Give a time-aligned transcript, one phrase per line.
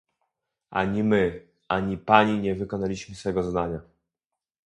[0.71, 3.79] Ani my, ani Pani nie wykonaliśmy swego zadania